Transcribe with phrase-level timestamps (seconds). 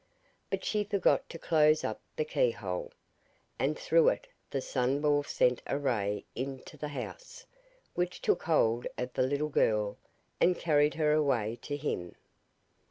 [0.49, 2.91] But she forgot to close up the keyhole,
[3.59, 7.45] and through it the Sunball sent a ray into the house,
[7.93, 9.99] which took hold of the little girl
[10.39, 12.15] and carried her away to him.